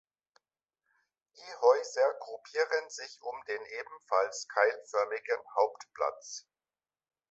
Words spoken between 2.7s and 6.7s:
sich um den ebenfalls keilförmigen Hauptplatz.